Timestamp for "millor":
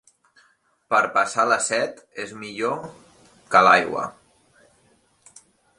2.45-2.81